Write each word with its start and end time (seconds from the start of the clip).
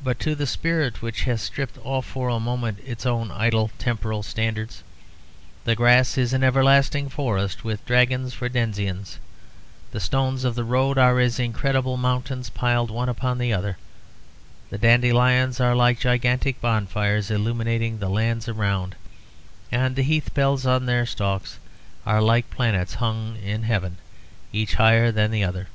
But 0.00 0.20
to 0.20 0.36
the 0.36 0.46
spirit 0.46 1.02
which 1.02 1.24
has 1.24 1.42
stripped 1.42 1.76
off 1.84 2.06
for 2.06 2.28
a 2.28 2.38
moment 2.38 2.78
its 2.86 3.04
own 3.04 3.32
idle 3.32 3.72
temporal 3.80 4.22
standards 4.22 4.84
the 5.64 5.74
grass 5.74 6.16
is 6.16 6.32
an 6.32 6.44
everlasting 6.44 7.08
forest, 7.08 7.64
with 7.64 7.84
dragons 7.84 8.32
for 8.32 8.48
denizens; 8.48 9.18
the 9.90 9.98
stones 9.98 10.44
of 10.44 10.54
the 10.54 10.62
road 10.62 10.98
are 10.98 11.18
as 11.18 11.40
incredible 11.40 11.96
mountains 11.96 12.48
piled 12.48 12.92
one 12.92 13.08
upon 13.08 13.38
the 13.38 13.52
other; 13.52 13.76
the 14.70 14.78
dandelions 14.78 15.58
are 15.58 15.74
like 15.74 15.98
gigantic 15.98 16.60
bonfires 16.60 17.28
illuminating 17.28 17.98
the 17.98 18.08
lands 18.08 18.46
around; 18.48 18.94
and 19.72 19.96
the 19.96 20.02
heath 20.02 20.32
bells 20.32 20.64
on 20.64 20.86
their 20.86 21.04
stalks 21.04 21.58
are 22.06 22.22
like 22.22 22.48
planets 22.50 22.94
hung 22.94 23.34
in 23.38 23.64
heaven 23.64 23.96
each 24.52 24.74
higher 24.74 25.10
than 25.10 25.32
the 25.32 25.42
other. 25.42 25.66